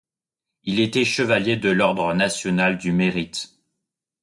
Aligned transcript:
Il 0.63 0.79
était 0.79 1.05
chevalier 1.05 1.57
de 1.57 1.69
l'Ordre 1.69 2.15
national 2.15 2.79
du 2.79 2.91
Mérite. 2.91 3.51